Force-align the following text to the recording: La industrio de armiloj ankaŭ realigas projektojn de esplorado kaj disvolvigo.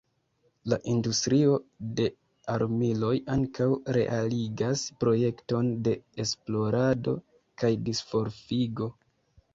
La 0.71 0.77
industrio 0.93 1.57
de 1.99 2.07
armiloj 2.53 3.11
ankaŭ 3.35 3.67
realigas 3.99 4.87
projektojn 5.05 5.71
de 5.89 5.95
esplorado 6.25 7.15
kaj 7.63 7.75
disvolvigo. 7.91 8.91